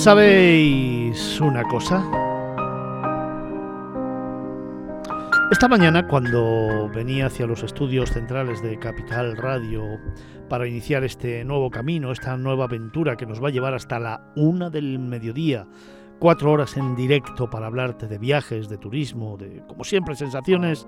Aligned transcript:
¿Sabéis 0.00 1.38
una 1.42 1.62
cosa? 1.64 2.02
Esta 5.50 5.68
mañana, 5.68 6.08
cuando 6.08 6.88
venía 6.88 7.26
hacia 7.26 7.46
los 7.46 7.62
estudios 7.62 8.10
centrales 8.10 8.62
de 8.62 8.78
Capital 8.78 9.36
Radio 9.36 10.00
para 10.48 10.66
iniciar 10.66 11.04
este 11.04 11.44
nuevo 11.44 11.70
camino, 11.70 12.12
esta 12.12 12.34
nueva 12.38 12.64
aventura 12.64 13.14
que 13.18 13.26
nos 13.26 13.44
va 13.44 13.48
a 13.48 13.50
llevar 13.50 13.74
hasta 13.74 14.00
la 14.00 14.32
una 14.36 14.70
del 14.70 14.98
mediodía, 14.98 15.68
cuatro 16.18 16.50
horas 16.50 16.78
en 16.78 16.96
directo 16.96 17.50
para 17.50 17.66
hablarte 17.66 18.08
de 18.08 18.16
viajes, 18.16 18.70
de 18.70 18.78
turismo, 18.78 19.36
de, 19.36 19.62
como 19.68 19.84
siempre, 19.84 20.14
sensaciones, 20.14 20.86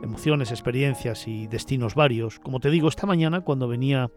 emociones, 0.00 0.52
experiencias 0.52 1.26
y 1.26 1.48
destinos 1.48 1.96
varios. 1.96 2.38
Como 2.38 2.60
te 2.60 2.70
digo, 2.70 2.86
esta 2.86 3.08
mañana, 3.08 3.40
cuando 3.40 3.66
venía 3.66 4.12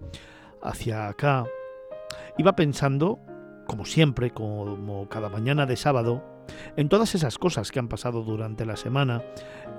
hacia 0.61 1.07
acá, 1.07 1.43
iba 2.37 2.55
pensando 2.55 3.19
como 3.67 3.85
siempre, 3.85 4.31
como 4.31 5.07
cada 5.09 5.29
mañana 5.29 5.65
de 5.65 5.75
sábado, 5.75 6.23
en 6.75 6.89
todas 6.89 7.15
esas 7.15 7.37
cosas 7.37 7.71
que 7.71 7.79
han 7.79 7.87
pasado 7.87 8.23
durante 8.23 8.65
la 8.65 8.77
semana 8.77 9.23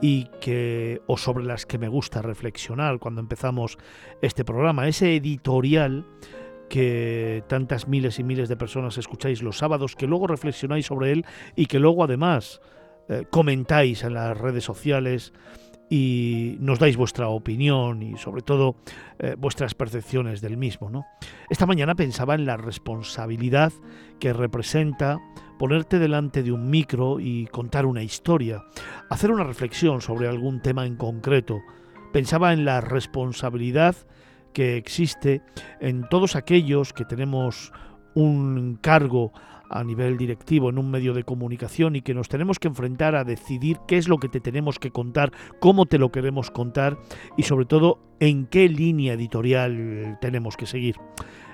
y 0.00 0.26
que 0.40 1.00
o 1.06 1.16
sobre 1.16 1.44
las 1.44 1.66
que 1.66 1.78
me 1.78 1.88
gusta 1.88 2.22
reflexionar 2.22 2.98
cuando 2.98 3.20
empezamos 3.20 3.78
este 4.22 4.44
programa, 4.44 4.88
ese 4.88 5.16
editorial 5.16 6.06
que 6.68 7.42
tantas 7.48 7.88
miles 7.88 8.18
y 8.18 8.24
miles 8.24 8.48
de 8.48 8.56
personas 8.56 8.98
escucháis 8.98 9.42
los 9.42 9.58
sábados, 9.58 9.96
que 9.96 10.06
luego 10.06 10.26
reflexionáis 10.26 10.86
sobre 10.86 11.12
él 11.12 11.24
y 11.56 11.66
que 11.66 11.78
luego 11.78 12.04
además 12.04 12.60
eh, 13.08 13.24
comentáis 13.30 14.04
en 14.04 14.14
las 14.14 14.36
redes 14.36 14.64
sociales 14.64 15.32
y 15.90 16.56
nos 16.60 16.78
dais 16.78 16.96
vuestra 16.96 17.28
opinión 17.28 18.02
y 18.02 18.16
sobre 18.18 18.42
todo 18.42 18.76
eh, 19.18 19.36
vuestras 19.38 19.74
percepciones 19.74 20.40
del 20.40 20.56
mismo. 20.56 20.90
¿no? 20.90 21.06
Esta 21.48 21.66
mañana 21.66 21.94
pensaba 21.94 22.34
en 22.34 22.46
la 22.46 22.56
responsabilidad 22.56 23.72
que 24.18 24.32
representa 24.32 25.18
ponerte 25.58 25.98
delante 25.98 26.42
de 26.42 26.52
un 26.52 26.70
micro 26.70 27.20
y 27.20 27.46
contar 27.46 27.86
una 27.86 28.02
historia, 28.02 28.62
hacer 29.10 29.30
una 29.30 29.44
reflexión 29.44 30.00
sobre 30.00 30.28
algún 30.28 30.62
tema 30.62 30.86
en 30.86 30.96
concreto. 30.96 31.60
Pensaba 32.12 32.52
en 32.52 32.64
la 32.64 32.80
responsabilidad 32.80 33.96
que 34.52 34.76
existe 34.76 35.42
en 35.80 36.08
todos 36.08 36.36
aquellos 36.36 36.92
que 36.92 37.04
tenemos 37.04 37.72
un 38.14 38.78
cargo 38.80 39.32
a 39.68 39.84
nivel 39.84 40.16
directivo 40.16 40.70
en 40.70 40.78
un 40.78 40.90
medio 40.90 41.14
de 41.14 41.24
comunicación 41.24 41.96
y 41.96 42.02
que 42.02 42.14
nos 42.14 42.28
tenemos 42.28 42.58
que 42.58 42.68
enfrentar 42.68 43.14
a 43.14 43.24
decidir 43.24 43.78
qué 43.86 43.96
es 43.96 44.08
lo 44.08 44.18
que 44.18 44.28
te 44.28 44.40
tenemos 44.40 44.78
que 44.78 44.90
contar, 44.90 45.32
cómo 45.60 45.86
te 45.86 45.98
lo 45.98 46.10
queremos 46.10 46.50
contar 46.50 46.98
y 47.36 47.42
sobre 47.44 47.66
todo 47.66 47.98
en 48.20 48.46
qué 48.46 48.68
línea 48.68 49.14
editorial 49.14 50.18
tenemos 50.20 50.56
que 50.56 50.66
seguir. 50.66 50.96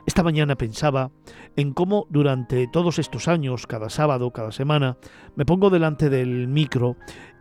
Esta 0.07 0.23
mañana 0.23 0.57
pensaba 0.57 1.11
en 1.57 1.73
cómo 1.73 2.07
durante 2.11 2.69
todos 2.69 2.98
estos 2.98 3.27
años, 3.27 3.67
cada 3.67 3.89
sábado, 3.89 4.33
cada 4.33 4.53
semana, 4.53 4.98
me 5.35 5.47
pongo 5.47 5.70
delante 5.70 6.11
del 6.11 6.47
micro 6.47 6.97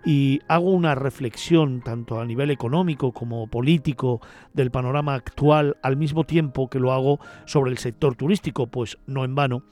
y 0.05 0.41
hago 0.47 0.71
una 0.71 0.95
reflexión 0.95 1.81
tanto 1.81 2.19
a 2.19 2.25
nivel 2.25 2.51
económico 2.51 3.13
como 3.13 3.47
político 3.47 4.21
del 4.53 4.71
panorama 4.71 5.15
actual 5.15 5.77
al 5.81 5.97
mismo 5.97 6.25
tiempo 6.25 6.69
que 6.69 6.79
lo 6.79 6.91
hago 6.91 7.19
sobre 7.45 7.71
el 7.71 7.77
sector 7.77 8.15
turístico, 8.15 8.67
pues 8.67 8.97
no 9.07 9.23
en 9.23 9.35
vano 9.35 9.63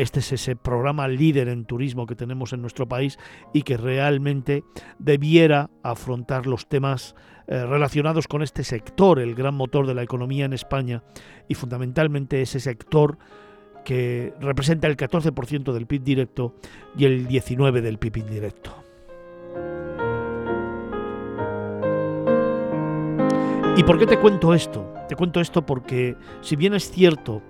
este 0.00 0.20
es 0.20 0.32
ese 0.32 0.56
programa 0.56 1.08
líder 1.08 1.48
en 1.48 1.66
turismo 1.66 2.06
que 2.06 2.14
tenemos 2.14 2.54
en 2.54 2.62
nuestro 2.62 2.88
país 2.88 3.18
y 3.52 3.62
que 3.62 3.76
realmente 3.76 4.64
debiera 4.98 5.68
afrontar 5.82 6.46
los 6.46 6.68
temas 6.68 7.14
eh, 7.48 7.66
relacionados 7.66 8.26
con 8.26 8.42
este 8.42 8.64
sector, 8.64 9.18
el 9.18 9.34
gran 9.34 9.54
motor 9.54 9.86
de 9.86 9.94
la 9.94 10.02
economía 10.02 10.46
en 10.46 10.54
España 10.54 11.02
y 11.48 11.54
fundamentalmente 11.54 12.40
ese 12.40 12.60
sector 12.60 13.18
que 13.84 14.32
representa 14.40 14.86
el 14.86 14.96
14% 14.96 15.72
del 15.72 15.86
PIB 15.86 16.02
directo 16.02 16.54
y 16.96 17.04
el 17.04 17.28
19% 17.28 17.82
del 17.82 17.98
PIB 17.98 18.18
indirecto. 18.18 18.79
¿Y 23.76 23.82
por 23.84 23.98
qué 23.98 24.06
te 24.06 24.18
cuento 24.18 24.52
esto? 24.52 24.92
Te 25.08 25.16
cuento 25.16 25.40
esto 25.40 25.64
porque 25.64 26.16
si 26.42 26.56
bien 26.56 26.74
es 26.74 26.90
cierto 26.90 27.42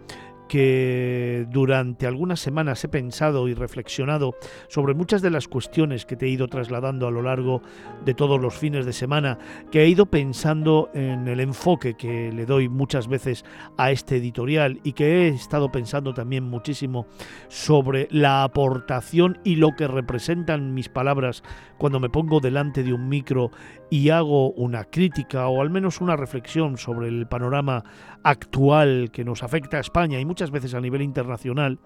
que 0.50 1.46
durante 1.48 2.08
algunas 2.08 2.40
semanas 2.40 2.82
he 2.82 2.88
pensado 2.88 3.46
y 3.46 3.54
reflexionado 3.54 4.34
sobre 4.66 4.94
muchas 4.94 5.22
de 5.22 5.30
las 5.30 5.46
cuestiones 5.46 6.04
que 6.04 6.16
te 6.16 6.26
he 6.26 6.28
ido 6.28 6.48
trasladando 6.48 7.06
a 7.06 7.12
lo 7.12 7.22
largo 7.22 7.62
de 8.04 8.14
todos 8.14 8.40
los 8.40 8.54
fines 8.54 8.84
de 8.84 8.92
semana, 8.92 9.38
que 9.70 9.82
he 9.82 9.88
ido 9.88 10.06
pensando 10.06 10.90
en 10.92 11.28
el 11.28 11.38
enfoque 11.38 11.94
que 11.94 12.32
le 12.32 12.46
doy 12.46 12.68
muchas 12.68 13.06
veces 13.06 13.44
a 13.76 13.92
este 13.92 14.16
editorial 14.16 14.80
y 14.82 14.92
que 14.92 15.22
he 15.22 15.28
estado 15.28 15.70
pensando 15.70 16.14
también 16.14 16.42
muchísimo 16.42 17.06
sobre 17.46 18.08
la 18.10 18.42
aportación 18.42 19.38
y 19.44 19.54
lo 19.54 19.76
que 19.76 19.86
representan 19.86 20.74
mis 20.74 20.88
palabras 20.88 21.44
cuando 21.78 22.00
me 22.00 22.10
pongo 22.10 22.40
delante 22.40 22.82
de 22.82 22.92
un 22.92 23.08
micro 23.08 23.52
y 23.90 24.10
hago 24.10 24.52
una 24.52 24.84
crítica 24.84 25.48
o 25.48 25.60
al 25.60 25.68
menos 25.68 26.00
una 26.00 26.16
reflexión 26.16 26.78
sobre 26.78 27.08
el 27.08 27.26
panorama 27.26 27.84
actual 28.22 29.10
que 29.12 29.24
nos 29.24 29.42
afecta 29.42 29.78
a 29.78 29.80
España 29.80 30.20
y 30.20 30.24
muchas 30.24 30.50
veces 30.50 30.74
a 30.74 30.80
nivel 30.80 31.02
internacional, 31.02 31.80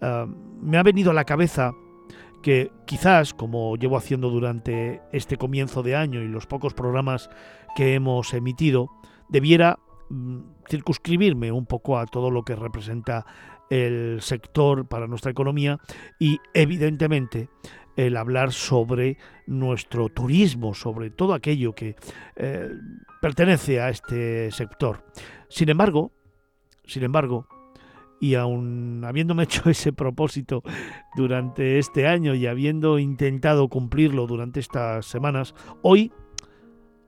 eh, 0.00 0.26
me 0.60 0.76
ha 0.76 0.82
venido 0.82 1.10
a 1.10 1.14
la 1.14 1.24
cabeza 1.24 1.72
que 2.42 2.70
quizás, 2.86 3.34
como 3.34 3.76
llevo 3.76 3.96
haciendo 3.96 4.30
durante 4.30 5.02
este 5.12 5.36
comienzo 5.36 5.82
de 5.82 5.96
año 5.96 6.22
y 6.22 6.28
los 6.28 6.46
pocos 6.46 6.74
programas 6.74 7.28
que 7.74 7.94
hemos 7.94 8.32
emitido, 8.34 8.88
debiera 9.28 9.78
mm, 10.08 10.38
circunscribirme 10.68 11.52
un 11.52 11.66
poco 11.66 11.98
a 11.98 12.06
todo 12.06 12.30
lo 12.30 12.44
que 12.44 12.56
representa 12.56 13.24
el 13.70 14.20
sector 14.20 14.88
para 14.88 15.06
nuestra 15.06 15.30
economía 15.30 15.78
y 16.18 16.38
evidentemente 16.54 17.48
el 18.06 18.16
hablar 18.16 18.52
sobre 18.52 19.18
nuestro 19.46 20.08
turismo, 20.08 20.74
sobre 20.74 21.10
todo 21.10 21.34
aquello 21.34 21.74
que 21.74 21.96
eh, 22.36 22.70
pertenece 23.20 23.80
a 23.80 23.90
este 23.90 24.50
sector. 24.50 25.04
Sin 25.48 25.68
embargo, 25.68 26.12
sin 26.84 27.02
embargo, 27.02 27.46
y 28.20 28.34
aun 28.34 29.04
habiéndome 29.04 29.42
hecho 29.44 29.68
ese 29.68 29.92
propósito 29.92 30.62
durante 31.14 31.78
este 31.78 32.06
año 32.06 32.34
y 32.34 32.46
habiendo 32.46 32.98
intentado 32.98 33.68
cumplirlo 33.68 34.26
durante 34.26 34.60
estas 34.60 35.06
semanas, 35.06 35.54
hoy, 35.82 36.12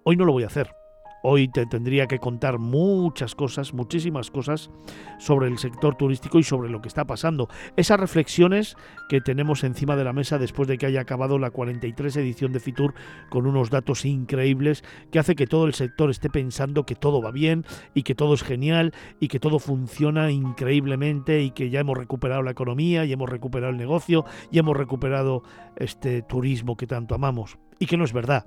hoy 0.05 0.17
no 0.17 0.25
lo 0.25 0.33
voy 0.33 0.43
a 0.43 0.49
hacer. 0.49 0.82
Hoy 1.25 1.47
te 1.47 1.67
tendría 1.67 2.09
que 2.09 2.19
contar 2.19 2.59
muchas 2.59 3.37
cosas, 3.37 3.73
muchísimas 3.73 4.33
cosas 4.33 4.71
sobre 5.19 5.47
el 5.47 5.59
sector 5.59 5.95
turístico 5.95 6.41
y 6.41 6.43
sobre 6.43 6.69
lo 6.69 6.83
que 6.83 6.89
está 6.89 7.05
pasando. 7.05 7.49
Esas 7.77 8.01
reflexiones 8.01 8.77
que 9.09 9.21
tenemos 9.21 9.63
encima 9.63 9.95
de 9.95 10.03
la 10.03 10.13
mesa 10.13 10.39
después 10.39 10.67
de 10.67 10.79
que 10.79 10.87
haya 10.87 11.01
acabado 11.01 11.39
la 11.39 11.51
43 11.51 12.17
edición 12.17 12.53
de 12.53 12.59
Fitur 12.59 12.95
con 13.31 13.47
unos 13.47 13.71
datos 13.71 14.05
increíbles 14.05 14.83
que 15.13 15.21
hace 15.21 15.37
que 15.37 15.47
todo 15.47 15.67
el 15.67 15.75
sector 15.75 16.11
esté 16.11 16.29
pensando 16.29 16.85
que 16.85 16.97
todo 16.97 17.23
va 17.23 17.31
bien 17.31 17.65
y 17.95 18.03
que 18.03 18.17
todo 18.17 18.35
es 18.35 18.43
genial 18.43 18.93
y 19.21 19.29
que 19.29 19.39
todo 19.39 19.61
funciona 19.61 20.33
increíblemente 20.33 21.43
y 21.43 21.53
que 21.53 21.71
ya 21.71 21.81
hemos 21.81 21.97
recuperado 21.97 22.43
la 22.43 22.51
economía 22.51 23.05
y 23.05 23.13
hemos 23.13 23.31
recuperado 23.31 23.71
el 23.71 23.79
negocio 23.79 24.25
y 24.51 24.59
hemos 24.59 24.77
recuperado 24.77 25.45
este 25.77 26.23
turismo 26.23 26.77
que 26.77 26.89
tanto 26.89 27.15
amamos. 27.15 27.59
Y 27.79 27.87
que 27.87 27.97
no 27.97 28.05
es 28.05 28.13
verdad 28.13 28.47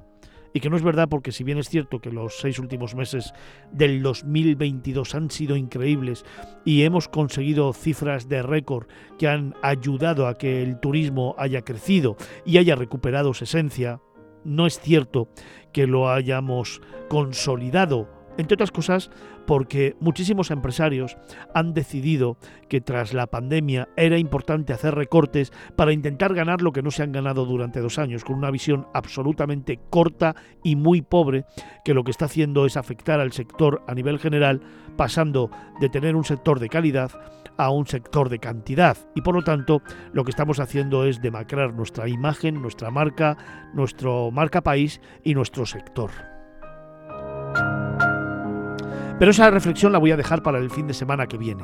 y 0.56 0.62
que 0.62 0.70
no 0.70 0.78
es 0.78 0.84
verdad 0.84 1.10
porque 1.10 1.34
si 1.34 1.44
bien 1.44 1.58
es 1.58 1.68
cierto 1.68 2.00
que 2.00 2.10
los 2.10 2.40
seis 2.40 2.60
últimos 2.60 2.96
meses 2.96 3.34
del 3.74 4.02
2022 4.02 5.14
han 5.14 5.30
sido 5.30 5.58
increíbles 5.58 6.24
y 6.64 6.84
hemos 6.84 7.10
conseguido 7.10 7.74
cifras 7.74 8.30
de 8.30 8.42
récord 8.42 8.88
que 9.20 9.28
han 9.28 9.54
ayudado 9.62 10.28
a 10.28 10.38
que 10.38 10.64
el 10.64 10.80
turismo 10.80 11.36
haya 11.38 11.64
crecido 11.64 12.16
y 12.46 12.58
haya 12.58 12.76
recuperado 12.76 13.34
su 13.34 13.44
esencia, 13.44 14.00
no 14.46 14.66
es 14.66 14.80
cierto 14.80 15.28
que 15.74 15.88
lo 15.88 16.10
hayamos 16.10 16.82
consolidado 17.10 18.15
entre 18.38 18.56
otras 18.56 18.72
cosas 18.72 19.10
porque 19.46 19.96
muchísimos 20.00 20.52
empresarios 20.52 21.18
han 21.54 21.74
decidido 21.74 22.38
que 22.70 22.82
tras 22.82 23.14
la 23.14 23.28
pandemia 23.28 23.90
era 23.96 24.18
importante 24.18 24.74
hacer 24.74 24.96
recortes 24.96 25.52
para 25.76 25.94
intentar 25.94 26.34
ganar 26.34 26.62
lo 26.62 26.72
que 26.72 26.82
no 26.82 26.92
se 26.92 27.04
han 27.04 27.12
ganado 27.12 27.46
durante 27.46 27.80
dos 27.80 28.00
años, 28.00 28.24
con 28.24 28.36
una 28.36 28.52
visión 28.52 28.88
absolutamente 28.94 29.80
corta 29.90 30.36
y 30.64 30.76
muy 30.76 31.02
pobre, 31.02 31.46
que 31.84 31.94
lo 31.94 32.04
que 32.04 32.12
está 32.12 32.26
haciendo 32.26 32.66
es 32.66 32.78
afectar 32.78 33.20
al 33.20 33.32
sector 33.32 33.84
a 33.88 33.94
nivel 33.94 34.20
general, 34.20 34.62
pasando 34.98 35.50
de 35.80 35.90
tener 35.90 36.16
un 36.16 36.24
sector 36.24 36.60
de 36.60 36.70
calidad 36.70 37.12
a 37.58 37.70
un 37.70 37.88
sector 37.88 38.30
de 38.30 38.40
cantidad. 38.40 38.98
Y 39.16 39.22
por 39.22 39.36
lo 39.36 39.44
tanto, 39.44 39.82
lo 40.14 40.24
que 40.24 40.32
estamos 40.32 40.60
haciendo 40.60 41.06
es 41.06 41.22
demacrar 41.22 41.74
nuestra 41.74 42.08
imagen, 42.08 42.62
nuestra 42.62 42.92
marca, 42.92 43.38
nuestro 43.74 44.32
marca 44.32 44.62
país 44.62 45.00
y 45.24 45.34
nuestro 45.36 45.66
sector. 45.66 46.35
Pero 49.18 49.32
esa 49.32 49.50
reflexión 49.50 49.92
la 49.92 49.98
voy 49.98 50.12
a 50.12 50.18
dejar 50.18 50.44
para 50.44 50.58
el 50.58 50.70
fin 50.70 50.88
de 50.88 50.94
semana 50.94 51.28
que 51.28 51.38
viene, 51.38 51.64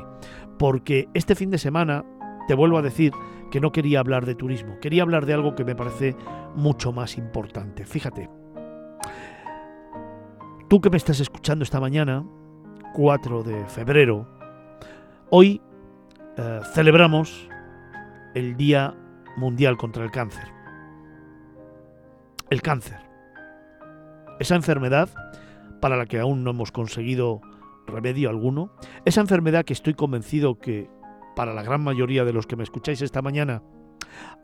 porque 0.58 1.10
este 1.14 1.36
fin 1.36 1.50
de 1.50 1.58
semana, 1.58 2.06
te 2.48 2.56
vuelvo 2.56 2.78
a 2.78 2.82
decir 2.82 3.12
que 3.52 3.60
no 3.60 3.72
quería 3.74 4.00
hablar 4.00 4.26
de 4.26 4.36
turismo, 4.36 4.80
quería 4.80 5.04
hablar 5.04 5.26
de 5.26 5.34
algo 5.34 5.54
que 5.54 5.66
me 5.66 5.76
parece 5.76 6.16
mucho 6.56 6.94
más 6.94 7.18
importante. 7.18 7.86
Fíjate, 7.86 8.30
tú 10.70 10.80
que 10.80 10.90
me 10.90 10.98
estás 10.98 11.20
escuchando 11.20 11.64
esta 11.64 11.82
mañana, 11.82 12.24
4 12.94 13.44
de 13.44 13.66
febrero, 13.66 14.28
hoy 15.30 15.62
eh, 16.38 16.60
celebramos 16.74 17.50
el 18.34 18.56
Día 18.56 18.96
Mundial 19.36 19.76
contra 19.76 20.06
el 20.06 20.12
Cáncer. 20.12 20.48
El 22.50 22.62
cáncer. 22.62 23.00
Esa 24.40 24.56
enfermedad 24.56 25.10
para 25.82 25.98
la 25.98 26.06
que 26.06 26.20
aún 26.20 26.44
no 26.44 26.52
hemos 26.52 26.72
conseguido 26.72 27.42
remedio 27.88 28.30
alguno. 28.30 28.72
Esa 29.06 29.22
enfermedad 29.22 29.66
que 29.66 29.74
estoy 29.74 29.94
convencido 29.94 30.60
que 30.60 30.90
para 31.36 31.54
la 31.54 31.64
gran 31.64 31.84
mayoría 31.84 32.24
de 32.24 32.34
los 32.34 32.48
que 32.48 32.56
me 32.56 32.64
escucháis 32.64 33.02
esta 33.02 33.22
mañana 33.22 33.64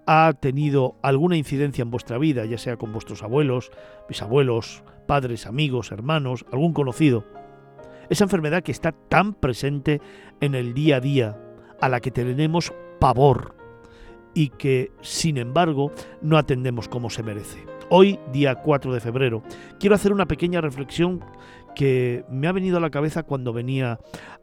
ha 0.06 0.34
tenido 0.40 0.96
alguna 1.02 1.36
incidencia 1.36 1.82
en 1.82 1.92
vuestra 1.92 2.18
vida, 2.18 2.46
ya 2.46 2.58
sea 2.58 2.78
con 2.78 2.94
vuestros 2.94 3.24
abuelos, 3.24 3.72
bisabuelos, 4.08 4.84
padres, 5.06 5.46
amigos, 5.46 5.92
hermanos, 5.92 6.46
algún 6.52 6.74
conocido. 6.74 7.26
Esa 8.10 8.24
enfermedad 8.24 8.64
que 8.64 8.72
está 8.72 8.94
tan 8.94 9.34
presente 9.34 10.02
en 10.40 10.56
el 10.56 10.74
día 10.74 10.98
a 10.98 11.02
día, 11.02 11.38
a 11.82 11.90
la 11.90 12.00
que 12.00 12.12
tenemos 12.12 12.74
pavor 13.00 13.56
y 14.34 14.50
que, 14.50 14.92
sin 15.02 15.38
embargo, 15.38 15.92
no 16.22 16.38
atendemos 16.38 16.88
como 16.88 17.10
se 17.10 17.24
merece. 17.24 17.77
Hoy, 17.90 18.20
día 18.34 18.56
4 18.56 18.94
de 18.94 19.00
febrero, 19.00 19.44
quiero 19.80 19.96
hacer 19.96 20.12
una 20.12 20.26
pequeña 20.26 20.60
reflexión 20.60 21.24
que 21.74 22.26
me 22.30 22.48
ha 22.48 22.52
venido 22.52 22.78
a 22.78 22.82
la 22.82 22.90
cabeza 22.90 23.24
cuando 23.24 23.54
venía 23.54 24.00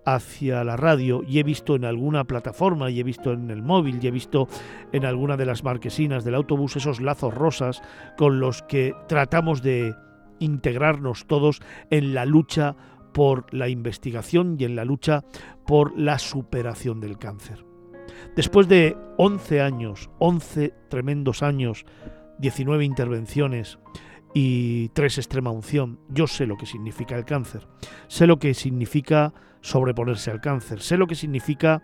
hacia 0.06 0.64
la 0.64 0.79
radio 0.79 1.23
y 1.23 1.41
he 1.41 1.43
visto 1.43 1.76
en 1.76 1.85
alguna 1.85 2.25
plataforma 2.25 2.91
y 2.91 3.00
he 3.00 3.02
visto 3.02 3.32
en 3.32 3.50
el 3.50 3.61
móvil 3.61 3.99
y 4.00 4.06
he 4.06 4.11
visto 4.11 4.49
en 4.93 5.05
alguna 5.05 5.37
de 5.37 5.44
las 5.44 5.62
marquesinas 5.62 6.25
del 6.25 6.37
autobús 6.37 6.76
esos 6.76 7.02
lazos 7.02 7.35
rosas 7.35 7.82
con 8.17 8.41
los 8.41 8.62
que 8.62 8.94
tratamos 9.08 9.62
de 9.62 9.94
integrarnos 10.38 11.26
todos 11.26 11.61
en 11.91 12.14
la 12.14 12.25
lucha 12.25 12.76
por 13.12 13.52
la 13.52 13.69
investigación 13.69 14.56
y 14.58 14.64
en 14.64 14.75
la 14.75 14.87
lucha 14.87 15.23
por 15.67 15.99
la 15.99 16.19
superación 16.19 16.99
del 17.00 17.19
cáncer. 17.19 17.64
Después 18.37 18.69
de 18.69 18.96
11 19.19 19.61
años, 19.61 20.11
11 20.19 20.73
tremendos 20.88 21.43
años, 21.43 21.85
19 22.39 22.85
intervenciones, 22.85 23.79
y 24.35 24.89
tres 24.91 25.17
extrema 25.17 25.51
unción. 25.51 26.01
Yo 26.09 26.27
sé 26.27 26.47
lo 26.47 26.57
que 26.57 26.67
significa 26.67 27.17
el 27.17 27.25
cáncer, 27.25 27.67
sé 28.09 28.27
lo 28.27 28.39
que 28.39 28.53
significa 28.53 29.33
sobreponerse 29.63 30.31
al 30.31 30.41
cáncer, 30.41 30.83
sé 30.83 30.99
lo 30.99 31.07
que 31.07 31.15
significa 31.15 31.83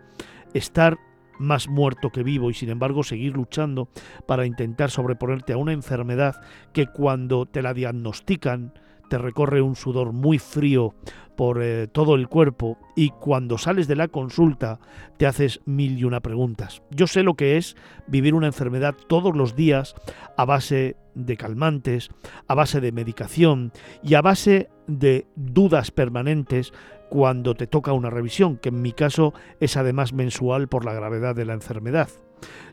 estar 0.53 0.99
más 1.39 1.69
muerto 1.69 2.11
que 2.11 2.23
vivo 2.23 2.51
y 2.51 2.55
sin 2.55 2.69
embargo 2.69 3.03
seguir 3.03 3.35
luchando 3.35 3.89
para 4.27 4.45
intentar 4.45 4.91
sobreponerte 4.91 5.55
a 5.55 5.57
una 5.57 5.73
enfermedad 5.73 6.43
que 6.75 6.87
cuando 6.87 7.47
te 7.47 7.63
la 7.63 7.73
diagnostican 7.73 8.75
te 9.11 9.19
recorre 9.19 9.61
un 9.61 9.75
sudor 9.75 10.13
muy 10.13 10.39
frío 10.39 10.95
por 11.37 11.63
eh, 11.63 11.89
todo 11.89 12.15
el 12.15 12.29
cuerpo 12.29 12.79
y 12.95 13.11
cuando 13.11 13.59
sales 13.59 13.89
de 13.89 13.97
la 13.97 14.09
consulta 14.09 14.79
te 15.17 15.27
haces 15.27 15.61
mil 15.65 15.99
y 15.99 16.05
una 16.05 16.21
preguntas. 16.21 16.81
Yo 16.91 17.09
sé 17.09 17.25
lo 17.25 17.35
que 17.35 17.57
es 17.57 17.77
vivir 18.07 18.35
una 18.35 18.47
enfermedad 18.47 18.95
todos 19.09 19.37
los 19.37 19.57
días 19.57 19.95
a 20.37 20.45
base 20.45 20.97
de 21.15 21.37
calmantes, 21.37 22.09
a 22.47 22.55
base 22.55 22.81
de 22.81 22.93
medicación 22.93 23.73
y 24.03 24.15
a 24.15 24.23
base 24.23 24.71
de 24.87 25.27
dudas 25.35 25.91
permanentes 25.91 26.73
cuando 27.09 27.55
te 27.55 27.67
toca 27.67 27.93
una 27.93 28.11
revisión, 28.11 28.59
que 28.59 28.69
en 28.69 28.81
mi 28.81 28.93
caso 28.93 29.35
es 29.59 29.77
además 29.77 30.13
mensual 30.13 30.69
por 30.69 30.85
la 30.85 30.95
gravedad 30.95 31.35
de 31.35 31.47
la 31.47 31.55
enfermedad. 31.55 32.09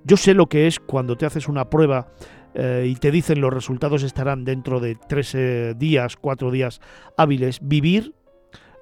Yo 0.03 0.17
sé 0.17 0.33
lo 0.33 0.47
que 0.47 0.67
es 0.67 0.79
cuando 0.79 1.17
te 1.17 1.25
haces 1.25 1.47
una 1.47 1.69
prueba 1.69 2.07
eh, 2.57 2.88
y 2.88 2.95
te 2.95 3.12
dicen 3.12 3.39
los 3.39 3.54
resultados 3.54 4.04
estarán 4.04 4.44
dentro 4.44 4.81
de 4.81 4.95
tres 4.95 5.38
días, 5.77 6.18
cuatro 6.18 6.51
días 6.51 6.81
hábiles, 7.15 7.59
vivir 7.62 8.13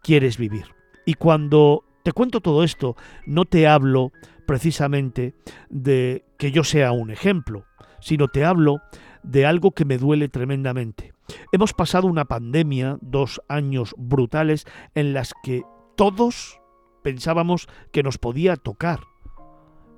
quieres 0.02 0.36
vivir. 0.36 0.66
Y 1.06 1.14
cuando 1.14 1.84
te 2.08 2.14
cuento 2.14 2.40
todo 2.40 2.64
esto, 2.64 2.96
no 3.26 3.44
te 3.44 3.68
hablo 3.68 4.12
precisamente 4.46 5.34
de 5.68 6.24
que 6.38 6.52
yo 6.52 6.64
sea 6.64 6.90
un 6.90 7.10
ejemplo, 7.10 7.66
sino 8.00 8.28
te 8.28 8.46
hablo 8.46 8.80
de 9.22 9.44
algo 9.44 9.72
que 9.72 9.84
me 9.84 9.98
duele 9.98 10.30
tremendamente. 10.30 11.12
Hemos 11.52 11.74
pasado 11.74 12.06
una 12.06 12.24
pandemia, 12.24 12.96
dos 13.02 13.42
años 13.46 13.94
brutales, 13.98 14.64
en 14.94 15.12
las 15.12 15.34
que 15.42 15.64
todos 15.96 16.62
pensábamos 17.02 17.68
que 17.92 18.02
nos 18.02 18.16
podía 18.16 18.56
tocar, 18.56 19.00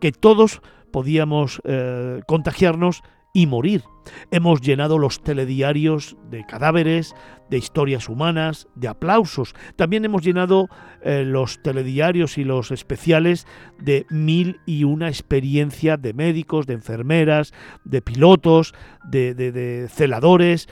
que 0.01 0.11
todos 0.11 0.63
podíamos 0.91 1.63
eh, 1.63 2.23
contagiarnos 2.27 3.03
y 3.33 3.47
morir. 3.47 3.85
Hemos 4.31 4.61
llenado 4.61 4.99
los 4.99 5.23
telediarios 5.23 6.17
de 6.31 6.45
cadáveres, 6.45 7.15
de 7.49 7.59
historias 7.59 8.09
humanas, 8.09 8.69
de 8.75 8.89
aplausos. 8.89 9.55
También 9.77 10.05
hemos 10.05 10.23
llenado 10.23 10.69
eh, 11.03 11.25
los 11.25 11.63
telediarios 11.63 12.39
y 12.39 12.45
los 12.45 12.71
especiales 12.71 13.47
de 13.79 14.07
mil 14.11 14.61
y 14.67 14.85
una 14.85 15.09
experiencia 15.09 15.97
de 15.97 16.13
médicos, 16.13 16.67
de 16.67 16.75
enfermeras, 16.75 17.53
de 17.85 18.03
pilotos, 18.03 18.75
de, 19.05 19.89
celadores, 19.93 20.69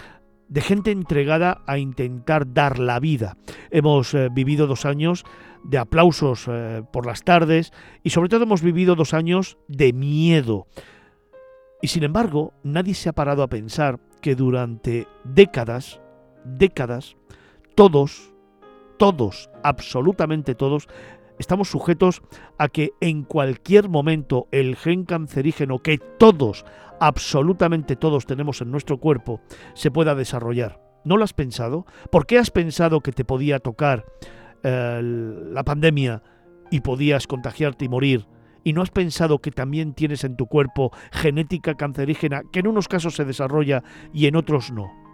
de 0.49 0.61
gente 0.61 0.91
entregada 0.91 1.63
a 1.67 1.79
intentar 1.79 2.53
dar 2.53 2.79
la 2.79 3.01
vida. 3.01 3.37
Hemos 3.71 4.15
eh, 4.15 4.29
vivido 4.33 4.67
dos 4.67 4.85
años 4.85 5.25
de 5.65 5.79
aplausos 5.79 6.47
eh, 6.49 6.83
por 6.93 7.07
las 7.07 7.23
tardes 7.23 7.73
y 8.03 8.11
sobre 8.11 8.29
todo 8.29 8.45
hemos 8.45 8.63
vivido 8.63 8.95
dos 8.95 9.13
años 9.13 9.59
de 9.69 9.93
miedo 9.93 10.67
y 11.81 11.89
sin 11.89 12.03
embargo, 12.03 12.53
nadie 12.63 12.95
se 12.95 13.09
ha 13.09 13.13
parado 13.13 13.43
a 13.43 13.49
pensar 13.49 14.01
que 14.21 14.35
durante 14.35 15.07
décadas, 15.25 16.01
décadas, 16.45 17.17
todos, 17.75 18.33
todos, 18.99 19.49
absolutamente 19.63 20.55
todos, 20.55 20.89
estamos 21.39 21.71
sujetos 21.71 22.23
a 22.59 22.69
que 22.69 22.91
en 23.01 23.23
cualquier 23.23 23.89
momento 23.89 24.49
el 24.51 24.75
gen 24.77 25.05
cancerígeno 25.05 25.79
que 25.79 25.99
todos, 25.99 26.65
absolutamente 27.01 27.95
todos 27.95 28.27
tenemos 28.27 28.61
en 28.61 28.73
nuestro 28.73 28.99
cuerpo, 28.99 29.41
se 29.75 29.93
pueda 29.93 30.17
desarrollar. 30.17 30.81
¿No 31.05 31.17
lo 31.17 31.23
has 31.23 31.33
pensado? 31.33 31.87
¿Por 32.11 32.27
qué 32.27 32.39
has 32.39 32.51
pensado 32.51 33.01
que 33.01 33.13
te 33.13 33.25
podía 33.25 33.61
tocar 33.61 34.05
eh, 34.65 35.01
la 35.53 35.63
pandemia 35.63 36.23
y 36.73 36.81
podías 36.81 37.29
contagiarte 37.29 37.85
y 37.85 37.89
morir 37.89 38.27
y 38.65 38.73
no 38.73 38.83
has 38.83 38.91
pensado 38.91 39.39
que 39.39 39.51
también 39.51 39.95
tienes 39.95 40.25
en 40.25 40.37
tu 40.37 40.47
cuerpo 40.47 40.91
genética 41.13 41.75
cancerígena 41.75 42.43
que 42.53 42.61
en 42.61 42.69
unos 42.69 42.89
casos 42.89 43.15
se 43.15 43.25
desarrolla 43.25 43.83
y 44.13 44.27
en 44.27 44.37
otros 44.37 44.71
no. 44.71 45.08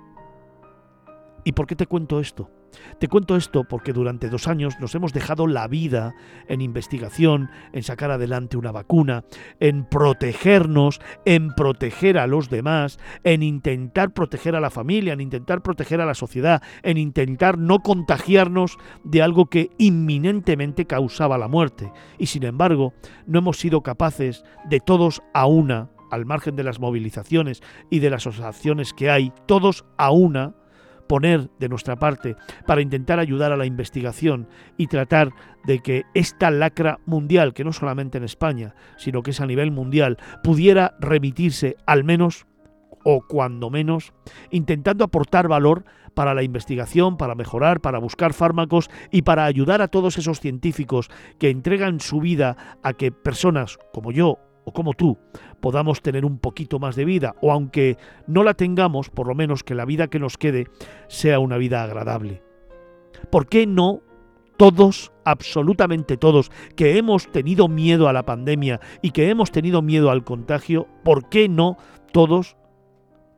¿Y 1.44 1.52
por 1.52 1.66
qué 1.66 1.76
te 1.76 1.86
cuento 1.86 2.20
esto? 2.20 2.50
Te 2.98 3.08
cuento 3.08 3.36
esto 3.36 3.64
porque 3.64 3.92
durante 3.92 4.28
dos 4.28 4.48
años 4.48 4.74
nos 4.80 4.94
hemos 4.94 5.12
dejado 5.12 5.46
la 5.46 5.68
vida 5.68 6.14
en 6.48 6.60
investigación, 6.60 7.50
en 7.72 7.82
sacar 7.82 8.10
adelante 8.10 8.56
una 8.56 8.72
vacuna, 8.72 9.24
en 9.60 9.84
protegernos, 9.84 11.00
en 11.24 11.54
proteger 11.54 12.18
a 12.18 12.26
los 12.26 12.50
demás, 12.50 12.98
en 13.22 13.42
intentar 13.42 14.12
proteger 14.12 14.56
a 14.56 14.60
la 14.60 14.70
familia, 14.70 15.12
en 15.12 15.20
intentar 15.20 15.62
proteger 15.62 16.00
a 16.00 16.06
la 16.06 16.14
sociedad, 16.14 16.62
en 16.82 16.98
intentar 16.98 17.58
no 17.58 17.80
contagiarnos 17.80 18.76
de 19.04 19.22
algo 19.22 19.46
que 19.46 19.70
inminentemente 19.78 20.86
causaba 20.86 21.38
la 21.38 21.48
muerte. 21.48 21.92
Y 22.18 22.26
sin 22.26 22.44
embargo, 22.44 22.94
no 23.26 23.38
hemos 23.38 23.58
sido 23.58 23.82
capaces 23.82 24.44
de 24.68 24.80
todos 24.80 25.22
a 25.32 25.46
una, 25.46 25.90
al 26.10 26.26
margen 26.26 26.56
de 26.56 26.64
las 26.64 26.80
movilizaciones 26.80 27.62
y 27.90 27.98
de 27.98 28.10
las 28.10 28.26
asociaciones 28.26 28.92
que 28.92 29.10
hay, 29.10 29.32
todos 29.46 29.84
a 29.98 30.10
una, 30.10 30.54
poner 31.06 31.50
de 31.58 31.68
nuestra 31.68 31.96
parte 31.96 32.36
para 32.66 32.80
intentar 32.80 33.18
ayudar 33.18 33.52
a 33.52 33.56
la 33.56 33.66
investigación 33.66 34.48
y 34.76 34.86
tratar 34.86 35.30
de 35.64 35.80
que 35.80 36.04
esta 36.14 36.50
lacra 36.50 36.98
mundial, 37.06 37.54
que 37.54 37.64
no 37.64 37.72
solamente 37.72 38.18
en 38.18 38.24
España, 38.24 38.74
sino 38.96 39.22
que 39.22 39.30
es 39.30 39.40
a 39.40 39.46
nivel 39.46 39.70
mundial, 39.70 40.18
pudiera 40.42 40.94
remitirse 41.00 41.76
al 41.86 42.04
menos 42.04 42.46
o 43.04 43.20
cuando 43.26 43.70
menos, 43.70 44.12
intentando 44.50 45.04
aportar 45.04 45.46
valor 45.46 45.84
para 46.14 46.34
la 46.34 46.42
investigación, 46.42 47.16
para 47.16 47.34
mejorar, 47.34 47.80
para 47.80 47.98
buscar 47.98 48.32
fármacos 48.32 48.90
y 49.10 49.22
para 49.22 49.44
ayudar 49.44 49.82
a 49.82 49.88
todos 49.88 50.16
esos 50.16 50.40
científicos 50.40 51.10
que 51.38 51.50
entregan 51.50 52.00
su 52.00 52.20
vida 52.20 52.78
a 52.82 52.94
que 52.94 53.12
personas 53.12 53.78
como 53.92 54.10
yo 54.10 54.38
o 54.64 54.72
como 54.72 54.94
tú, 54.94 55.18
podamos 55.60 56.02
tener 56.02 56.24
un 56.24 56.38
poquito 56.38 56.78
más 56.78 56.96
de 56.96 57.04
vida, 57.04 57.34
o 57.40 57.52
aunque 57.52 57.96
no 58.26 58.42
la 58.42 58.54
tengamos, 58.54 59.10
por 59.10 59.26
lo 59.28 59.34
menos 59.34 59.62
que 59.62 59.74
la 59.74 59.84
vida 59.84 60.08
que 60.08 60.18
nos 60.18 60.38
quede 60.38 60.66
sea 61.08 61.38
una 61.38 61.56
vida 61.56 61.82
agradable. 61.82 62.42
¿Por 63.30 63.46
qué 63.46 63.66
no 63.66 64.00
todos, 64.56 65.12
absolutamente 65.24 66.16
todos, 66.16 66.50
que 66.76 66.96
hemos 66.96 67.30
tenido 67.30 67.68
miedo 67.68 68.08
a 68.08 68.12
la 68.12 68.24
pandemia 68.24 68.80
y 69.02 69.10
que 69.10 69.28
hemos 69.30 69.50
tenido 69.50 69.82
miedo 69.82 70.10
al 70.10 70.24
contagio, 70.24 70.86
¿por 71.02 71.28
qué 71.28 71.48
no 71.48 71.76
todos 72.12 72.56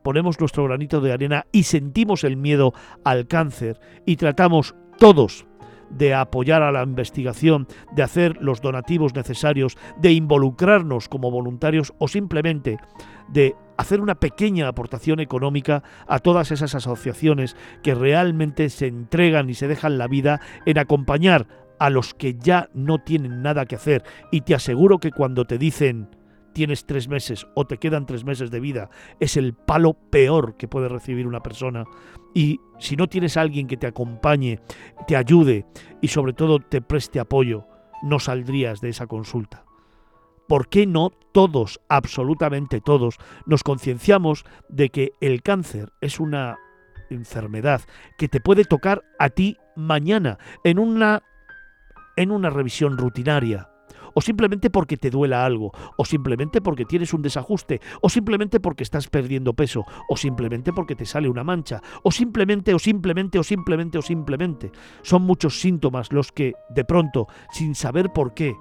ponemos 0.03 0.39
nuestro 0.39 0.63
granito 0.65 1.01
de 1.01 1.11
arena 1.11 1.47
y 1.51 1.63
sentimos 1.63 2.23
el 2.23 2.37
miedo 2.37 2.73
al 3.03 3.27
cáncer 3.27 3.79
y 4.05 4.15
tratamos 4.15 4.75
todos 4.99 5.46
de 5.89 6.13
apoyar 6.13 6.61
a 6.63 6.71
la 6.71 6.83
investigación, 6.83 7.67
de 7.93 8.03
hacer 8.03 8.37
los 8.41 8.61
donativos 8.61 9.15
necesarios, 9.15 9.77
de 9.97 10.11
involucrarnos 10.11 11.09
como 11.09 11.31
voluntarios 11.31 11.93
o 11.99 12.07
simplemente 12.07 12.77
de 13.27 13.55
hacer 13.77 14.01
una 14.01 14.15
pequeña 14.15 14.67
aportación 14.67 15.19
económica 15.19 15.83
a 16.07 16.19
todas 16.19 16.51
esas 16.51 16.75
asociaciones 16.75 17.55
que 17.83 17.93
realmente 17.93 18.69
se 18.69 18.87
entregan 18.87 19.49
y 19.49 19.53
se 19.53 19.67
dejan 19.67 19.97
la 19.97 20.07
vida 20.07 20.41
en 20.65 20.79
acompañar 20.79 21.47
a 21.79 21.89
los 21.89 22.13
que 22.13 22.35
ya 22.35 22.69
no 22.73 22.99
tienen 22.99 23.41
nada 23.41 23.65
que 23.65 23.75
hacer. 23.75 24.03
Y 24.31 24.41
te 24.41 24.55
aseguro 24.55 24.97
que 24.97 25.11
cuando 25.11 25.45
te 25.45 25.57
dicen 25.57 26.09
tienes 26.57 26.87
tres 26.87 27.07
meses 27.07 27.45
o 27.53 27.67
te 27.67 27.77
quedan 27.77 28.07
tres 28.07 28.25
meses 28.25 28.49
de 28.49 28.59
vida, 28.59 28.89
es 29.19 29.37
el 29.37 29.53
palo 29.53 29.93
peor 29.93 30.57
que 30.57 30.67
puede 30.67 30.89
recibir 30.89 31.27
una 31.27 31.43
persona. 31.43 31.85
Y 32.33 32.59
si 32.79 32.95
no 32.95 33.05
tienes 33.05 33.37
a 33.37 33.41
alguien 33.41 33.67
que 33.67 33.77
te 33.77 33.85
acompañe, 33.85 34.59
te 35.05 35.15
ayude 35.15 35.67
y 36.01 36.07
sobre 36.07 36.33
todo 36.33 36.57
te 36.57 36.81
preste 36.81 37.19
apoyo, 37.19 37.67
no 38.01 38.17
saldrías 38.17 38.81
de 38.81 38.89
esa 38.89 39.05
consulta. 39.05 39.65
¿Por 40.47 40.67
qué 40.67 40.87
no 40.87 41.11
todos, 41.31 41.79
absolutamente 41.89 42.81
todos, 42.81 43.19
nos 43.45 43.61
concienciamos 43.61 44.43
de 44.67 44.89
que 44.89 45.11
el 45.21 45.43
cáncer 45.43 45.93
es 46.01 46.19
una 46.19 46.57
enfermedad 47.11 47.81
que 48.17 48.29
te 48.29 48.39
puede 48.41 48.65
tocar 48.65 49.03
a 49.19 49.29
ti 49.29 49.57
mañana 49.75 50.39
en 50.63 50.79
una 50.79 51.21
en 52.15 52.31
una 52.31 52.49
revisión 52.49 52.97
rutinaria? 52.97 53.69
O 54.17 54.21
simplemente 54.21 54.71
porque 54.71 54.97
te 54.97 55.11
duela 55.11 55.45
algo, 55.45 55.71
o 55.95 56.03
simplemente 56.03 56.59
porque 56.59 56.85
tienes 56.85 57.13
un 57.13 57.21
desajuste, 57.21 57.81
o 58.01 58.09
simplemente 58.09 58.59
porque 58.59 58.81
estás 58.81 59.09
perdiendo 59.09 59.53
peso, 59.53 59.85
o 60.09 60.17
simplemente 60.17 60.73
porque 60.73 60.95
te 60.95 61.05
sale 61.05 61.29
una 61.29 61.43
mancha, 61.43 61.83
o 62.01 62.09
simplemente, 62.09 62.73
o 62.73 62.79
simplemente, 62.79 63.37
o 63.37 63.43
simplemente, 63.43 63.99
o 63.99 64.01
simplemente. 64.01 64.71
Son 65.03 65.21
muchos 65.21 65.61
síntomas 65.61 66.11
los 66.11 66.31
que, 66.31 66.55
de 66.71 66.83
pronto, 66.83 67.27
sin 67.51 67.75
saber 67.75 68.09
por 68.11 68.33
qué, 68.33 68.55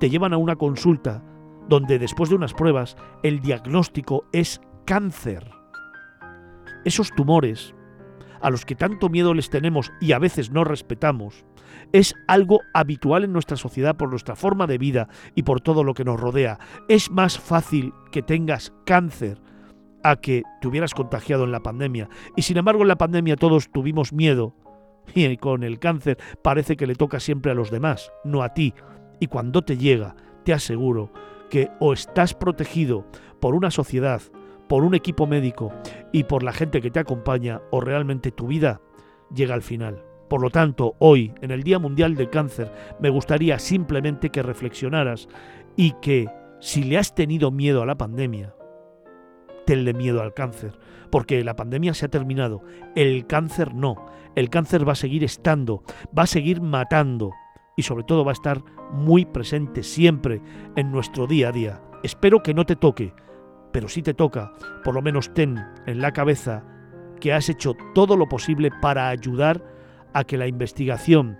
te 0.00 0.10
llevan 0.10 0.32
a 0.32 0.36
una 0.36 0.56
consulta 0.56 1.22
donde 1.68 2.00
después 2.00 2.28
de 2.28 2.34
unas 2.34 2.52
pruebas 2.52 2.96
el 3.22 3.38
diagnóstico 3.38 4.24
es 4.32 4.60
cáncer. 4.84 5.48
Esos 6.84 7.12
tumores, 7.14 7.72
a 8.40 8.50
los 8.50 8.64
que 8.64 8.74
tanto 8.74 9.08
miedo 9.08 9.32
les 9.32 9.48
tenemos 9.48 9.92
y 10.00 10.10
a 10.10 10.18
veces 10.18 10.50
no 10.50 10.64
respetamos, 10.64 11.44
es 11.92 12.14
algo 12.26 12.60
habitual 12.74 13.24
en 13.24 13.32
nuestra 13.32 13.56
sociedad 13.56 13.96
por 13.96 14.10
nuestra 14.10 14.36
forma 14.36 14.66
de 14.66 14.78
vida 14.78 15.08
y 15.34 15.42
por 15.42 15.60
todo 15.60 15.84
lo 15.84 15.94
que 15.94 16.04
nos 16.04 16.20
rodea. 16.20 16.58
Es 16.88 17.10
más 17.10 17.38
fácil 17.38 17.92
que 18.12 18.22
tengas 18.22 18.72
cáncer 18.84 19.40
a 20.02 20.16
que 20.16 20.42
te 20.60 20.68
hubieras 20.68 20.94
contagiado 20.94 21.44
en 21.44 21.52
la 21.52 21.62
pandemia. 21.62 22.08
Y 22.36 22.42
sin 22.42 22.56
embargo 22.56 22.82
en 22.82 22.88
la 22.88 22.98
pandemia 22.98 23.36
todos 23.36 23.70
tuvimos 23.70 24.12
miedo 24.12 24.54
y 25.14 25.36
con 25.36 25.62
el 25.62 25.78
cáncer 25.78 26.18
parece 26.42 26.76
que 26.76 26.86
le 26.86 26.94
toca 26.94 27.20
siempre 27.20 27.52
a 27.52 27.54
los 27.54 27.70
demás, 27.70 28.12
no 28.24 28.42
a 28.42 28.54
ti. 28.54 28.74
Y 29.20 29.26
cuando 29.26 29.62
te 29.62 29.76
llega, 29.76 30.14
te 30.44 30.52
aseguro 30.52 31.12
que 31.50 31.70
o 31.80 31.92
estás 31.92 32.34
protegido 32.34 33.06
por 33.40 33.54
una 33.54 33.70
sociedad, 33.70 34.20
por 34.68 34.84
un 34.84 34.94
equipo 34.94 35.26
médico 35.26 35.72
y 36.12 36.24
por 36.24 36.42
la 36.42 36.52
gente 36.52 36.80
que 36.80 36.90
te 36.90 37.00
acompaña, 37.00 37.60
o 37.70 37.80
realmente 37.80 38.30
tu 38.30 38.46
vida 38.46 38.80
llega 39.34 39.54
al 39.54 39.62
final. 39.62 40.07
Por 40.28 40.42
lo 40.42 40.50
tanto, 40.50 40.94
hoy, 40.98 41.32
en 41.40 41.50
el 41.50 41.62
Día 41.62 41.78
Mundial 41.78 42.14
del 42.14 42.30
Cáncer, 42.30 42.70
me 43.00 43.08
gustaría 43.08 43.58
simplemente 43.58 44.30
que 44.30 44.42
reflexionaras 44.42 45.28
y 45.76 45.92
que 46.02 46.28
si 46.60 46.82
le 46.82 46.98
has 46.98 47.14
tenido 47.14 47.50
miedo 47.50 47.82
a 47.82 47.86
la 47.86 47.96
pandemia, 47.96 48.54
tenle 49.64 49.92
miedo 49.92 50.22
al 50.22 50.34
cáncer, 50.34 50.78
porque 51.10 51.44
la 51.44 51.54
pandemia 51.54 51.94
se 51.94 52.06
ha 52.06 52.08
terminado, 52.08 52.62
el 52.96 53.26
cáncer 53.26 53.74
no, 53.74 54.06
el 54.34 54.50
cáncer 54.50 54.86
va 54.86 54.92
a 54.92 54.96
seguir 54.96 55.24
estando, 55.24 55.82
va 56.16 56.22
a 56.22 56.26
seguir 56.26 56.60
matando 56.60 57.32
y 57.76 57.82
sobre 57.82 58.04
todo 58.04 58.24
va 58.24 58.32
a 58.32 58.34
estar 58.34 58.62
muy 58.92 59.24
presente 59.24 59.82
siempre 59.82 60.40
en 60.74 60.90
nuestro 60.90 61.26
día 61.26 61.50
a 61.50 61.52
día. 61.52 61.82
Espero 62.02 62.42
que 62.42 62.54
no 62.54 62.64
te 62.64 62.76
toque, 62.76 63.12
pero 63.72 63.88
si 63.88 64.02
te 64.02 64.14
toca, 64.14 64.52
por 64.84 64.94
lo 64.94 65.02
menos 65.02 65.32
ten 65.34 65.58
en 65.86 66.00
la 66.00 66.12
cabeza 66.12 66.64
que 67.20 67.32
has 67.32 67.48
hecho 67.48 67.76
todo 67.94 68.16
lo 68.16 68.28
posible 68.28 68.70
para 68.80 69.08
ayudar 69.08 69.62
a 70.12 70.24
que 70.24 70.38
la 70.38 70.46
investigación 70.46 71.38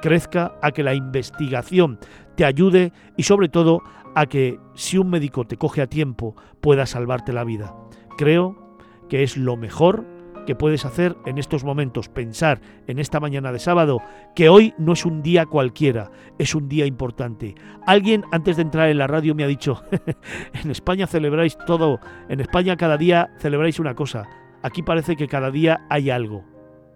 crezca, 0.00 0.58
a 0.62 0.70
que 0.70 0.82
la 0.82 0.94
investigación 0.94 1.98
te 2.36 2.44
ayude 2.44 2.92
y 3.16 3.24
sobre 3.24 3.48
todo 3.48 3.82
a 4.14 4.26
que 4.26 4.58
si 4.74 4.98
un 4.98 5.10
médico 5.10 5.44
te 5.44 5.56
coge 5.56 5.82
a 5.82 5.86
tiempo 5.86 6.34
pueda 6.60 6.86
salvarte 6.86 7.32
la 7.32 7.44
vida. 7.44 7.74
Creo 8.16 8.76
que 9.08 9.22
es 9.22 9.36
lo 9.36 9.56
mejor 9.56 10.04
que 10.46 10.54
puedes 10.54 10.86
hacer 10.86 11.14
en 11.26 11.36
estos 11.36 11.62
momentos, 11.62 12.08
pensar 12.08 12.62
en 12.86 12.98
esta 12.98 13.20
mañana 13.20 13.52
de 13.52 13.58
sábado 13.58 14.00
que 14.34 14.48
hoy 14.48 14.72
no 14.78 14.94
es 14.94 15.04
un 15.04 15.20
día 15.20 15.44
cualquiera, 15.44 16.10
es 16.38 16.54
un 16.54 16.70
día 16.70 16.86
importante. 16.86 17.54
Alguien 17.86 18.24
antes 18.32 18.56
de 18.56 18.62
entrar 18.62 18.88
en 18.88 18.96
la 18.96 19.06
radio 19.06 19.34
me 19.34 19.44
ha 19.44 19.46
dicho, 19.46 19.82
en 20.54 20.70
España 20.70 21.06
celebráis 21.06 21.58
todo, 21.66 22.00
en 22.30 22.40
España 22.40 22.78
cada 22.78 22.96
día 22.96 23.30
celebráis 23.38 23.78
una 23.78 23.94
cosa, 23.94 24.26
aquí 24.62 24.82
parece 24.82 25.16
que 25.16 25.28
cada 25.28 25.50
día 25.50 25.86
hay 25.90 26.08
algo. 26.08 26.44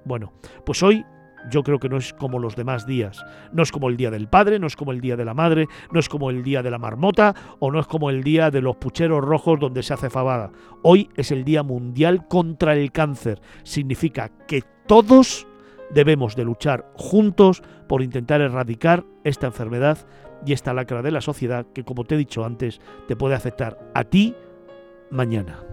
Bueno, 0.04 0.32
pues 0.64 0.82
hoy 0.82 1.04
yo 1.50 1.62
creo 1.62 1.78
que 1.78 1.88
no 1.88 1.96
es 1.96 2.12
como 2.12 2.38
los 2.38 2.56
demás 2.56 2.86
días. 2.86 3.24
No 3.52 3.62
es 3.62 3.72
como 3.72 3.88
el 3.88 3.96
día 3.96 4.10
del 4.10 4.28
padre, 4.28 4.58
no 4.58 4.66
es 4.66 4.76
como 4.76 4.92
el 4.92 5.00
día 5.00 5.16
de 5.16 5.24
la 5.24 5.34
madre, 5.34 5.68
no 5.90 6.00
es 6.00 6.08
como 6.08 6.30
el 6.30 6.42
día 6.42 6.62
de 6.62 6.70
la 6.70 6.78
marmota 6.78 7.34
o 7.58 7.70
no 7.70 7.80
es 7.80 7.86
como 7.86 8.10
el 8.10 8.22
día 8.22 8.50
de 8.50 8.60
los 8.60 8.76
pucheros 8.76 9.24
rojos 9.24 9.58
donde 9.60 9.82
se 9.82 9.94
hace 9.94 10.10
fabada. 10.10 10.50
Hoy 10.82 11.08
es 11.16 11.30
el 11.30 11.44
Día 11.44 11.62
Mundial 11.62 12.26
contra 12.28 12.74
el 12.74 12.92
Cáncer. 12.92 13.40
Significa 13.62 14.30
que 14.46 14.62
todos 14.86 15.46
debemos 15.90 16.36
de 16.36 16.44
luchar 16.44 16.90
juntos 16.94 17.62
por 17.88 18.02
intentar 18.02 18.40
erradicar 18.40 19.04
esta 19.24 19.46
enfermedad 19.46 19.98
y 20.44 20.52
esta 20.52 20.74
lacra 20.74 21.02
de 21.02 21.10
la 21.10 21.20
sociedad 21.20 21.66
que, 21.72 21.84
como 21.84 22.04
te 22.04 22.14
he 22.14 22.18
dicho 22.18 22.44
antes, 22.44 22.80
te 23.06 23.16
puede 23.16 23.34
afectar 23.34 23.78
a 23.94 24.04
ti 24.04 24.34
mañana. 25.10 25.71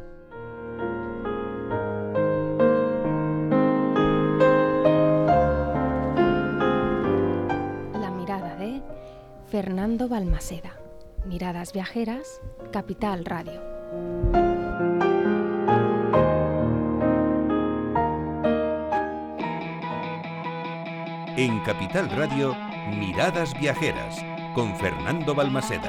Fernando 9.61 10.07
Balmaseda. 10.07 10.77
Miradas 11.25 11.73
Viajeras, 11.73 12.39
Capital 12.71 13.25
Radio. 13.25 13.61
En 21.35 21.59
Capital 21.65 22.09
Radio, 22.11 22.55
Miradas 22.97 23.53
Viajeras, 23.59 24.23
con 24.55 24.73
Fernando 24.77 25.35
Balmaseda. 25.35 25.83